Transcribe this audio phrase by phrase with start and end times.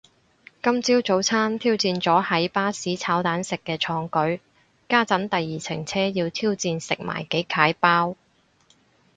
[0.63, 4.39] 今朝早餐挑戰咗喺巴士炒蛋食嘅創舉，
[4.89, 8.15] 家陣第二程車要挑戰食埋幾楷包